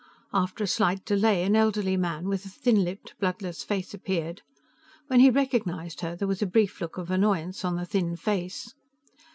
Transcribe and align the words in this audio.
After 0.33 0.63
a 0.63 0.67
slight 0.67 1.05
delay, 1.05 1.43
an 1.43 1.55
elderly 1.55 1.95
man 1.95 2.27
with 2.27 2.43
a 2.43 2.49
thin 2.49 2.83
lipped, 2.83 3.13
bloodless 3.19 3.63
face 3.63 3.93
appeared. 3.93 4.41
When 5.09 5.19
he 5.19 5.29
recognized 5.29 6.01
her, 6.01 6.15
there 6.15 6.27
was 6.27 6.41
a 6.41 6.47
brief 6.47 6.81
look 6.81 6.97
of 6.97 7.11
annoyance 7.11 7.63
on 7.63 7.75
the 7.75 7.85
thin 7.85 8.15
face. 8.15 8.73